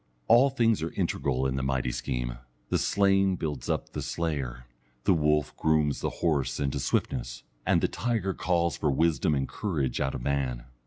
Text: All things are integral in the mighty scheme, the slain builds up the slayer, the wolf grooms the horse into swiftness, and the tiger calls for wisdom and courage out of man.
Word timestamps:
All 0.27 0.49
things 0.49 0.81
are 0.81 0.89
integral 0.93 1.45
in 1.45 1.57
the 1.57 1.61
mighty 1.61 1.91
scheme, 1.91 2.39
the 2.69 2.79
slain 2.79 3.35
builds 3.35 3.69
up 3.69 3.89
the 3.89 4.01
slayer, 4.01 4.65
the 5.03 5.13
wolf 5.13 5.55
grooms 5.55 6.01
the 6.01 6.09
horse 6.25 6.59
into 6.59 6.79
swiftness, 6.79 7.43
and 7.67 7.81
the 7.81 7.87
tiger 7.87 8.33
calls 8.33 8.75
for 8.75 8.89
wisdom 8.89 9.35
and 9.35 9.47
courage 9.47 10.01
out 10.01 10.15
of 10.15 10.23
man. 10.23 10.65